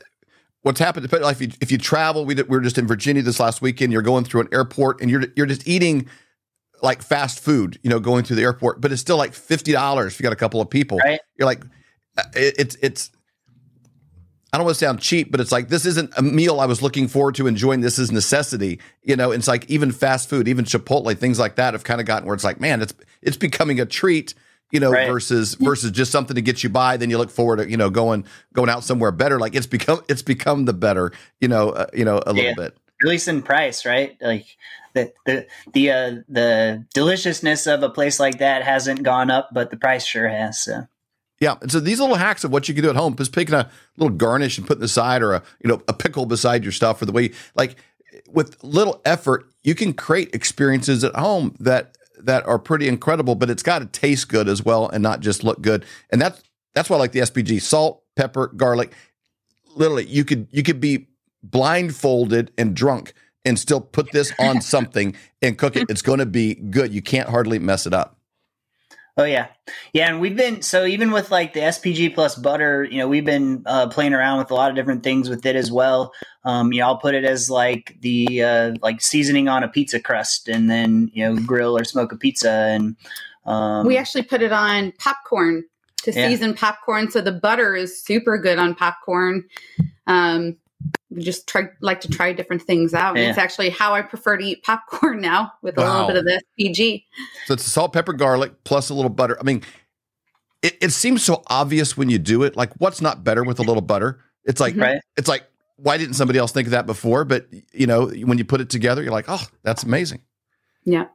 what's 0.62 0.80
happened 0.80 1.10
like 1.12 1.36
if 1.36 1.40
you, 1.40 1.52
if 1.60 1.70
you 1.72 1.78
travel 1.78 2.24
we, 2.24 2.34
did, 2.34 2.48
we 2.48 2.56
were 2.56 2.62
just 2.62 2.78
in 2.78 2.86
virginia 2.86 3.22
this 3.22 3.38
last 3.40 3.62
weekend 3.62 3.92
you're 3.92 4.02
going 4.02 4.24
through 4.24 4.40
an 4.40 4.48
airport 4.52 5.00
and 5.00 5.10
you're 5.10 5.24
you're 5.36 5.46
just 5.46 5.66
eating 5.68 6.06
like 6.82 7.02
fast 7.02 7.40
food 7.40 7.78
you 7.82 7.90
know 7.90 8.00
going 8.00 8.24
through 8.24 8.36
the 8.36 8.42
airport 8.42 8.80
but 8.80 8.92
it's 8.92 9.00
still 9.00 9.16
like 9.16 9.32
$50 9.32 10.06
if 10.06 10.18
you 10.18 10.22
got 10.22 10.32
a 10.32 10.36
couple 10.36 10.60
of 10.60 10.68
people 10.68 10.98
Right. 10.98 11.20
you're 11.38 11.46
like 11.46 11.62
uh, 12.16 12.22
it, 12.34 12.54
it's 12.58 12.76
it's 12.82 13.10
I 14.52 14.56
don't 14.56 14.64
want 14.64 14.78
to 14.78 14.84
sound 14.84 15.00
cheap, 15.00 15.30
but 15.30 15.40
it's 15.40 15.52
like 15.52 15.68
this 15.68 15.84
isn't 15.84 16.10
a 16.16 16.22
meal 16.22 16.58
I 16.58 16.64
was 16.64 16.80
looking 16.80 17.06
forward 17.06 17.34
to 17.34 17.46
enjoying. 17.46 17.82
This 17.82 17.98
is 17.98 18.10
necessity. 18.10 18.80
You 19.02 19.14
know, 19.14 19.30
it's 19.30 19.46
like 19.46 19.68
even 19.68 19.92
fast 19.92 20.30
food, 20.30 20.48
even 20.48 20.64
Chipotle, 20.64 21.16
things 21.18 21.38
like 21.38 21.56
that 21.56 21.74
have 21.74 21.84
kind 21.84 22.00
of 22.00 22.06
gotten 22.06 22.26
where 22.26 22.34
it's 22.34 22.44
like, 22.44 22.58
man, 22.58 22.80
it's 22.80 22.94
it's 23.20 23.36
becoming 23.36 23.78
a 23.78 23.84
treat, 23.84 24.32
you 24.70 24.80
know, 24.80 24.90
Right. 24.90 25.08
versus 25.08 25.54
versus 25.54 25.90
just 25.90 26.10
something 26.12 26.34
to 26.34 26.42
get 26.42 26.62
you 26.62 26.68
by. 26.68 26.96
Then 26.96 27.10
you 27.10 27.18
look 27.18 27.30
forward 27.30 27.56
to, 27.56 27.70
you 27.70 27.76
know, 27.76 27.90
going 27.90 28.24
going 28.52 28.68
out 28.70 28.84
somewhere 28.84 29.10
better. 29.12 29.38
Like 29.38 29.54
it's 29.54 29.66
become 29.66 30.02
it's 30.08 30.22
become 30.22 30.64
the 30.64 30.72
better, 30.72 31.12
you 31.40 31.48
know, 31.48 31.70
uh, 31.70 31.86
you 31.92 32.04
know, 32.04 32.20
a 32.26 32.32
little 32.32 32.54
bit. 32.54 32.76
at 33.02 33.08
least 33.08 33.28
in 33.28 33.42
price, 33.42 33.86
right? 33.86 34.16
Like 34.20 34.46
the 34.94 35.12
the 35.26 35.46
the 35.72 35.90
uh, 35.90 36.14
the 36.28 36.84
deliciousness 36.94 37.66
of 37.66 37.82
a 37.82 37.88
place 37.88 38.18
like 38.20 38.38
that 38.38 38.62
hasn't 38.62 39.02
gone 39.02 39.30
up, 39.30 39.50
but 39.52 39.70
the 39.70 39.76
price 39.76 40.04
sure 40.04 40.28
has. 40.28 40.60
So 40.60 40.86
Yeah. 41.40 41.54
And 41.62 41.70
so 41.70 41.80
these 41.80 42.00
little 42.00 42.16
hacks 42.16 42.44
of 42.44 42.50
what 42.50 42.68
you 42.68 42.74
can 42.74 42.82
do 42.82 42.90
at 42.90 42.96
home, 42.96 43.14
just 43.16 43.32
picking 43.32 43.54
a 43.54 43.70
little 43.96 44.16
garnish 44.16 44.58
and 44.58 44.66
putting 44.66 44.82
aside 44.82 45.22
or 45.22 45.34
a, 45.34 45.42
you 45.62 45.68
know, 45.70 45.80
a 45.88 45.92
pickle 45.92 46.26
beside 46.26 46.62
your 46.64 46.72
stuff 46.72 47.00
or 47.00 47.06
the 47.06 47.12
way 47.12 47.30
like 47.54 47.76
with 48.30 48.62
little 48.64 49.00
effort, 49.04 49.46
you 49.62 49.74
can 49.74 49.92
create 49.92 50.34
experiences 50.34 51.04
at 51.04 51.14
home 51.14 51.54
that 51.60 51.96
that 52.24 52.46
are 52.46 52.58
pretty 52.58 52.88
incredible, 52.88 53.34
but 53.34 53.50
it's 53.50 53.62
got 53.62 53.80
to 53.80 53.86
taste 53.86 54.28
good 54.28 54.48
as 54.48 54.64
well 54.64 54.88
and 54.88 55.02
not 55.02 55.20
just 55.20 55.44
look 55.44 55.60
good. 55.60 55.84
And 56.10 56.20
that's 56.20 56.42
that's 56.74 56.90
why 56.90 56.96
I 56.96 57.00
like 57.00 57.12
the 57.12 57.20
SPG. 57.20 57.60
Salt, 57.62 58.02
pepper, 58.16 58.48
garlic. 58.48 58.92
Literally, 59.74 60.06
you 60.06 60.24
could 60.24 60.48
you 60.50 60.62
could 60.62 60.80
be 60.80 61.08
blindfolded 61.42 62.52
and 62.58 62.74
drunk 62.74 63.14
and 63.44 63.58
still 63.58 63.80
put 63.80 64.12
this 64.12 64.32
on 64.38 64.60
something 64.60 65.14
and 65.40 65.56
cook 65.56 65.76
it. 65.76 65.88
It's 65.88 66.02
going 66.02 66.18
to 66.18 66.26
be 66.26 66.54
good. 66.54 66.92
You 66.92 67.02
can't 67.02 67.28
hardly 67.28 67.58
mess 67.58 67.86
it 67.86 67.94
up. 67.94 68.17
Oh 69.18 69.24
yeah, 69.24 69.48
yeah, 69.92 70.08
and 70.08 70.20
we've 70.20 70.36
been 70.36 70.62
so 70.62 70.86
even 70.86 71.10
with 71.10 71.32
like 71.32 71.52
the 71.52 71.58
SPG 71.60 72.14
plus 72.14 72.36
butter, 72.36 72.84
you 72.84 72.98
know, 72.98 73.08
we've 73.08 73.24
been 73.24 73.64
uh, 73.66 73.88
playing 73.88 74.14
around 74.14 74.38
with 74.38 74.52
a 74.52 74.54
lot 74.54 74.70
of 74.70 74.76
different 74.76 75.02
things 75.02 75.28
with 75.28 75.44
it 75.44 75.56
as 75.56 75.72
well. 75.72 76.12
Um, 76.44 76.72
you 76.72 76.78
know, 76.78 76.86
I'll 76.86 76.98
put 76.98 77.16
it 77.16 77.24
as 77.24 77.50
like 77.50 77.96
the 78.00 78.44
uh, 78.44 78.74
like 78.80 79.00
seasoning 79.00 79.48
on 79.48 79.64
a 79.64 79.68
pizza 79.68 79.98
crust, 79.98 80.46
and 80.46 80.70
then 80.70 81.10
you 81.12 81.24
know, 81.24 81.36
grill 81.42 81.76
or 81.76 81.82
smoke 81.82 82.12
a 82.12 82.16
pizza, 82.16 82.48
and 82.50 82.96
um, 83.44 83.88
we 83.88 83.96
actually 83.96 84.22
put 84.22 84.40
it 84.40 84.52
on 84.52 84.92
popcorn 84.98 85.64
to 86.04 86.12
Yeah. 86.12 86.28
season 86.28 86.54
popcorn, 86.54 87.10
so 87.10 87.20
the 87.20 87.32
butter 87.32 87.74
is 87.74 88.00
super 88.00 88.38
good 88.38 88.60
on 88.60 88.76
popcorn. 88.76 89.44
Um, 90.06 90.56
just 91.22 91.46
try 91.46 91.68
like 91.80 92.00
to 92.02 92.08
try 92.08 92.32
different 92.32 92.62
things 92.62 92.94
out. 92.94 93.16
Yeah. 93.16 93.28
It's 93.28 93.38
actually 93.38 93.70
how 93.70 93.94
I 93.94 94.02
prefer 94.02 94.36
to 94.36 94.44
eat 94.44 94.62
popcorn 94.62 95.20
now 95.22 95.52
with 95.62 95.78
a 95.78 95.80
little 95.80 96.06
bit 96.06 96.16
of 96.16 96.24
the 96.24 96.42
SPG. 96.58 97.04
So 97.46 97.54
it's 97.54 97.64
salt, 97.64 97.92
pepper, 97.92 98.12
garlic, 98.12 98.64
plus 98.64 98.90
a 98.90 98.94
little 98.94 99.10
butter. 99.10 99.38
I 99.40 99.44
mean, 99.44 99.62
it, 100.62 100.76
it 100.80 100.92
seems 100.92 101.22
so 101.22 101.42
obvious 101.46 101.96
when 101.96 102.10
you 102.10 102.18
do 102.18 102.42
it. 102.42 102.56
Like, 102.56 102.72
what's 102.78 103.00
not 103.00 103.24
better 103.24 103.44
with 103.44 103.58
a 103.58 103.62
little 103.62 103.82
butter? 103.82 104.20
It's 104.44 104.60
like, 104.60 104.76
right. 104.76 105.00
it's 105.16 105.28
like, 105.28 105.44
why 105.76 105.96
didn't 105.96 106.14
somebody 106.14 106.38
else 106.38 106.52
think 106.52 106.66
of 106.66 106.72
that 106.72 106.86
before? 106.86 107.24
But 107.24 107.46
you 107.72 107.86
know, 107.86 108.08
when 108.08 108.38
you 108.38 108.44
put 108.44 108.60
it 108.60 108.70
together, 108.70 109.02
you're 109.02 109.12
like, 109.12 109.26
oh, 109.28 109.44
that's 109.62 109.84
amazing. 109.84 110.22
Yeah. 110.84 111.06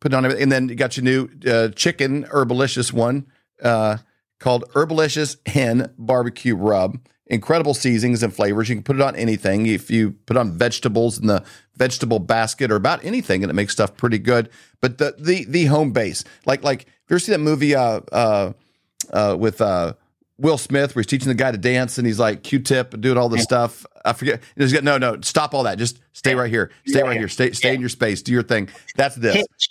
Put 0.00 0.12
it 0.12 0.16
on 0.16 0.24
everything, 0.24 0.44
and 0.44 0.52
then 0.52 0.68
you 0.68 0.74
got 0.74 0.96
your 0.96 1.04
new 1.04 1.28
uh, 1.46 1.68
chicken 1.68 2.24
herbalicious 2.24 2.92
one 2.92 3.26
uh, 3.62 3.98
called 4.40 4.64
Herbalicious 4.74 5.36
Hen 5.46 5.92
Barbecue 5.96 6.56
Rub. 6.56 6.98
Incredible 7.28 7.72
seasonings 7.72 8.22
and 8.22 8.34
flavors. 8.34 8.68
You 8.68 8.74
can 8.76 8.82
put 8.82 8.96
it 8.96 9.02
on 9.02 9.16
anything. 9.16 9.66
If 9.66 9.90
you 9.90 10.12
put 10.26 10.36
on 10.36 10.52
vegetables 10.52 11.18
in 11.18 11.26
the 11.26 11.42
vegetable 11.74 12.18
basket 12.18 12.70
or 12.70 12.76
about 12.76 13.02
anything, 13.02 13.42
and 13.42 13.50
it 13.50 13.54
makes 13.54 13.72
stuff 13.72 13.96
pretty 13.96 14.18
good. 14.18 14.50
But 14.82 14.98
the 14.98 15.14
the 15.18 15.46
the 15.46 15.64
home 15.64 15.92
base, 15.92 16.22
like 16.44 16.62
like, 16.62 16.82
if 16.82 16.88
you 17.08 17.14
ever 17.14 17.18
see 17.18 17.32
that 17.32 17.38
movie 17.38 17.74
uh, 17.74 18.00
uh, 18.12 18.52
uh, 19.10 19.36
with 19.38 19.62
uh, 19.62 19.94
Will 20.36 20.58
Smith, 20.58 20.94
where 20.94 21.00
he's 21.00 21.06
teaching 21.06 21.28
the 21.28 21.34
guy 21.34 21.50
to 21.50 21.56
dance, 21.56 21.96
and 21.96 22.06
he's 22.06 22.18
like 22.18 22.42
Q-tip 22.42 22.92
and 22.92 23.02
doing 23.02 23.16
all 23.16 23.30
this 23.30 23.42
stuff. 23.42 23.86
I 24.04 24.12
forget. 24.12 24.42
He's 24.56 24.74
got 24.74 24.84
no, 24.84 24.98
no. 24.98 25.18
Stop 25.22 25.54
all 25.54 25.62
that. 25.62 25.78
Just 25.78 26.00
stay 26.12 26.34
right 26.34 26.50
here. 26.50 26.72
Stay 26.86 27.02
right 27.02 27.16
here. 27.16 27.28
Stay, 27.28 27.52
stay 27.52 27.74
in 27.74 27.80
your 27.80 27.88
space. 27.88 28.20
Do 28.20 28.32
your 28.32 28.42
thing. 28.42 28.68
That's 28.96 29.14
this. 29.14 29.36
Hitch. 29.36 29.70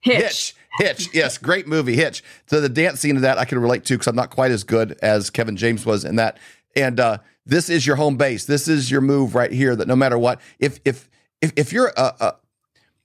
Hitch. 0.00 0.18
Hitch. 0.18 0.54
Hitch. 0.80 1.08
Yes, 1.14 1.38
great 1.38 1.66
movie, 1.66 1.94
Hitch. 1.94 2.24
So 2.46 2.60
the 2.60 2.68
dance 2.68 3.00
scene 3.00 3.16
of 3.16 3.22
that 3.22 3.38
I 3.38 3.44
can 3.44 3.58
relate 3.58 3.84
to 3.86 3.94
because 3.94 4.06
I'm 4.06 4.16
not 4.16 4.30
quite 4.30 4.50
as 4.50 4.64
good 4.64 4.98
as 5.02 5.30
Kevin 5.30 5.56
James 5.56 5.84
was 5.86 6.04
in 6.04 6.16
that. 6.16 6.38
And 6.82 7.00
uh, 7.00 7.18
this 7.46 7.68
is 7.68 7.86
your 7.86 7.96
home 7.96 8.16
base. 8.16 8.44
This 8.44 8.68
is 8.68 8.90
your 8.90 9.00
move 9.00 9.34
right 9.34 9.52
here. 9.52 9.74
That 9.74 9.88
no 9.88 9.96
matter 9.96 10.18
what, 10.18 10.40
if 10.58 10.80
if 10.84 11.08
if, 11.40 11.52
if 11.56 11.72
you're 11.72 11.92
a, 11.96 12.14
a 12.20 12.36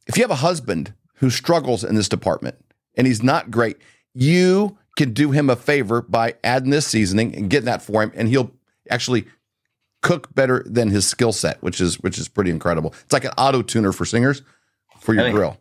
if 0.08 0.18
you 0.18 0.24
have 0.24 0.32
a 0.32 0.36
husband 0.36 0.94
who 1.16 1.30
struggles 1.30 1.84
in 1.84 1.96
this 1.96 2.10
department 2.10 2.56
and 2.96 3.08
he's 3.08 3.24
not 3.24 3.52
great, 3.52 3.78
you 4.14 4.78
can 4.98 5.14
do 5.14 5.32
him 5.32 5.50
a 5.50 5.56
favor 5.56 6.02
by 6.02 6.36
adding 6.44 6.70
this 6.70 6.86
seasoning 6.86 7.36
and 7.36 7.50
getting 7.50 7.66
that 7.66 7.82
for 7.82 8.04
him, 8.04 8.12
and 8.16 8.28
he'll 8.28 8.52
actually 8.90 9.26
cook 10.02 10.36
better 10.36 10.64
than 10.68 10.90
his 10.90 11.08
skill 11.08 11.32
set, 11.32 11.62
which 11.64 11.82
is 11.82 12.00
which 12.02 12.20
is 12.20 12.28
pretty 12.28 12.52
incredible. 12.52 12.94
It's 13.04 13.14
like 13.14 13.26
an 13.26 13.32
auto 13.38 13.62
tuner 13.62 13.92
for 13.92 14.06
singers 14.06 14.42
for 15.00 15.14
your 15.14 15.32
grill. 15.32 15.58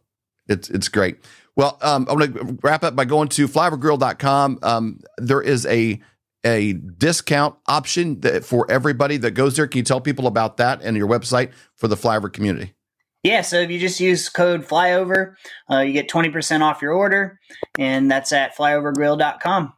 It's 0.48 0.68
it's 0.68 0.88
great. 0.88 1.18
Well, 1.54 1.78
um, 1.82 2.06
I'm 2.08 2.18
going 2.18 2.32
to 2.32 2.58
wrap 2.62 2.82
up 2.82 2.96
by 2.96 3.04
going 3.04 3.28
to 3.28 3.46
flyovergrill.com. 3.46 4.58
Um, 4.62 5.00
there 5.18 5.42
is 5.42 5.66
a 5.66 6.00
a 6.44 6.72
discount 6.72 7.56
option 7.66 8.20
that, 8.20 8.44
for 8.44 8.70
everybody 8.70 9.16
that 9.18 9.32
goes 9.32 9.56
there. 9.56 9.66
Can 9.66 9.78
you 9.78 9.84
tell 9.84 10.00
people 10.00 10.26
about 10.26 10.56
that 10.56 10.82
and 10.82 10.96
your 10.96 11.08
website 11.08 11.52
for 11.76 11.88
the 11.88 11.96
Flyover 11.96 12.32
community? 12.32 12.74
Yeah, 13.22 13.42
so 13.42 13.60
if 13.60 13.70
you 13.70 13.78
just 13.78 14.00
use 14.00 14.28
code 14.28 14.66
flyover, 14.66 15.34
uh, 15.70 15.78
you 15.78 15.92
get 15.92 16.08
20% 16.08 16.60
off 16.60 16.82
your 16.82 16.92
order, 16.92 17.38
and 17.78 18.10
that's 18.10 18.32
at 18.32 18.56
flyovergrill.com. 18.56 19.72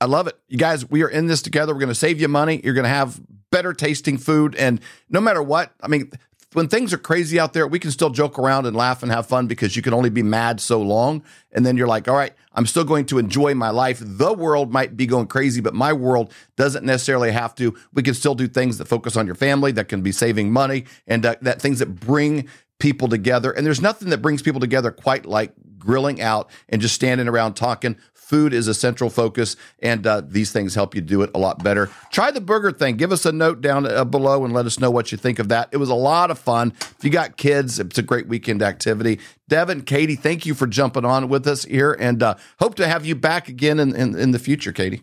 I 0.00 0.04
love 0.06 0.28
it. 0.28 0.38
You 0.48 0.58
guys, 0.58 0.88
we 0.88 1.02
are 1.02 1.08
in 1.08 1.26
this 1.26 1.42
together. 1.42 1.72
We're 1.72 1.80
going 1.80 1.88
to 1.88 1.94
save 1.96 2.20
you 2.20 2.28
money. 2.28 2.60
You're 2.62 2.74
going 2.74 2.84
to 2.84 2.90
have 2.90 3.20
better 3.50 3.72
tasting 3.72 4.18
food. 4.18 4.54
And 4.54 4.80
no 5.08 5.20
matter 5.20 5.42
what, 5.42 5.72
I 5.80 5.88
mean, 5.88 6.10
when 6.54 6.68
things 6.68 6.92
are 6.92 6.98
crazy 6.98 7.38
out 7.38 7.52
there, 7.52 7.66
we 7.66 7.78
can 7.78 7.90
still 7.90 8.10
joke 8.10 8.38
around 8.38 8.64
and 8.64 8.76
laugh 8.76 9.02
and 9.02 9.12
have 9.12 9.26
fun 9.26 9.46
because 9.46 9.76
you 9.76 9.82
can 9.82 9.92
only 9.92 10.08
be 10.08 10.22
mad 10.22 10.60
so 10.60 10.80
long. 10.80 11.22
And 11.52 11.66
then 11.66 11.76
you're 11.76 11.88
like, 11.88 12.08
all 12.08 12.16
right, 12.16 12.32
I'm 12.52 12.66
still 12.66 12.84
going 12.84 13.06
to 13.06 13.18
enjoy 13.18 13.54
my 13.54 13.70
life. 13.70 14.00
The 14.00 14.32
world 14.32 14.72
might 14.72 14.96
be 14.96 15.06
going 15.06 15.26
crazy, 15.26 15.60
but 15.60 15.74
my 15.74 15.92
world 15.92 16.32
doesn't 16.56 16.84
necessarily 16.84 17.32
have 17.32 17.54
to. 17.56 17.76
We 17.92 18.02
can 18.02 18.14
still 18.14 18.34
do 18.34 18.48
things 18.48 18.78
that 18.78 18.86
focus 18.86 19.16
on 19.16 19.26
your 19.26 19.34
family, 19.34 19.72
that 19.72 19.88
can 19.88 20.00
be 20.00 20.12
saving 20.12 20.52
money, 20.52 20.84
and 21.06 21.26
uh, 21.26 21.34
that 21.42 21.60
things 21.60 21.80
that 21.80 22.00
bring 22.00 22.48
people 22.78 23.08
together. 23.08 23.50
And 23.50 23.66
there's 23.66 23.82
nothing 23.82 24.10
that 24.10 24.18
brings 24.22 24.40
people 24.40 24.60
together 24.60 24.90
quite 24.90 25.26
like 25.26 25.52
grilling 25.78 26.20
out 26.20 26.50
and 26.68 26.80
just 26.80 26.94
standing 26.94 27.28
around 27.28 27.54
talking. 27.54 27.96
Food 28.24 28.54
is 28.54 28.68
a 28.68 28.74
central 28.74 29.10
focus, 29.10 29.54
and 29.80 30.06
uh, 30.06 30.22
these 30.26 30.50
things 30.50 30.74
help 30.74 30.94
you 30.94 31.02
do 31.02 31.20
it 31.20 31.30
a 31.34 31.38
lot 31.38 31.62
better. 31.62 31.90
Try 32.10 32.30
the 32.30 32.40
burger 32.40 32.72
thing. 32.72 32.96
Give 32.96 33.12
us 33.12 33.26
a 33.26 33.32
note 33.32 33.60
down 33.60 33.84
uh, 33.86 34.02
below 34.04 34.44
and 34.46 34.54
let 34.54 34.64
us 34.64 34.80
know 34.80 34.90
what 34.90 35.12
you 35.12 35.18
think 35.18 35.38
of 35.38 35.48
that. 35.48 35.68
It 35.72 35.76
was 35.76 35.90
a 35.90 35.94
lot 35.94 36.30
of 36.30 36.38
fun. 36.38 36.72
If 36.80 36.98
you 37.02 37.10
got 37.10 37.36
kids, 37.36 37.78
it's 37.78 37.98
a 37.98 38.02
great 38.02 38.26
weekend 38.26 38.62
activity. 38.62 39.20
Devin, 39.48 39.82
Katie, 39.82 40.16
thank 40.16 40.46
you 40.46 40.54
for 40.54 40.66
jumping 40.66 41.04
on 41.04 41.28
with 41.28 41.46
us 41.46 41.64
here, 41.64 41.92
and 42.00 42.22
uh, 42.22 42.36
hope 42.60 42.76
to 42.76 42.88
have 42.88 43.04
you 43.04 43.14
back 43.14 43.48
again 43.48 43.78
in, 43.78 43.94
in, 43.94 44.18
in 44.18 44.30
the 44.30 44.38
future, 44.38 44.72
Katie. 44.72 45.02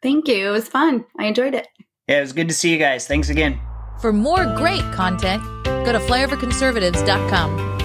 Thank 0.00 0.28
you. 0.28 0.46
It 0.48 0.52
was 0.52 0.68
fun. 0.68 1.04
I 1.18 1.24
enjoyed 1.24 1.54
it. 1.54 1.66
Yeah, 2.06 2.18
it 2.18 2.20
was 2.20 2.32
good 2.32 2.46
to 2.46 2.54
see 2.54 2.70
you 2.70 2.78
guys. 2.78 3.08
Thanks 3.08 3.28
again. 3.28 3.60
For 4.00 4.12
more 4.12 4.44
great 4.54 4.82
content, 4.92 5.42
go 5.64 5.92
to 5.92 5.98
flyoverconservatives.com. 5.98 7.75